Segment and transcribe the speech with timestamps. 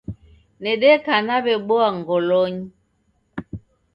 [0.63, 2.65] Nedeka naw'eboa ngolonyi